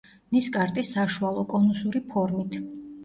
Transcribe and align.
ნისკარტი 0.35 0.83
საშუალო, 0.87 1.43
კონუსური 1.53 2.03
ფორმით. 2.15 2.59